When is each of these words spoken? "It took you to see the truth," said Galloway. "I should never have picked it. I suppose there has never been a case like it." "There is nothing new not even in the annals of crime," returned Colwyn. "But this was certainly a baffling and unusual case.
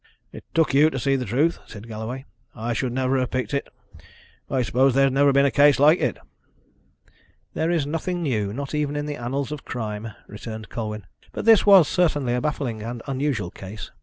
"It 0.31 0.43
took 0.55 0.73
you 0.73 0.89
to 0.89 0.97
see 0.97 1.15
the 1.15 1.25
truth," 1.25 1.59
said 1.67 1.87
Galloway. 1.87 2.25
"I 2.55 2.73
should 2.73 2.91
never 2.91 3.19
have 3.19 3.29
picked 3.29 3.53
it. 3.53 3.67
I 4.49 4.63
suppose 4.63 4.95
there 4.95 5.03
has 5.03 5.13
never 5.13 5.31
been 5.31 5.45
a 5.45 5.51
case 5.51 5.79
like 5.79 5.99
it." 5.99 6.17
"There 7.53 7.69
is 7.69 7.85
nothing 7.85 8.23
new 8.23 8.51
not 8.51 8.73
even 8.73 8.95
in 8.95 9.05
the 9.05 9.15
annals 9.17 9.51
of 9.51 9.63
crime," 9.63 10.11
returned 10.25 10.69
Colwyn. 10.69 11.05
"But 11.33 11.45
this 11.45 11.67
was 11.67 11.87
certainly 11.87 12.33
a 12.33 12.41
baffling 12.41 12.81
and 12.81 13.03
unusual 13.05 13.51
case. 13.51 13.91